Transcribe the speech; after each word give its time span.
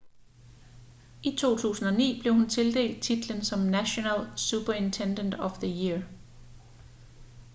i 1.23 1.31
2009 1.37 2.19
blev 2.21 2.33
hun 2.33 2.49
tildelt 2.49 3.03
titlen 3.03 3.43
som 3.45 3.59
national 3.59 4.27
superintendent 4.37 5.33
of 5.39 5.51
the 5.59 5.67
year 5.67 6.01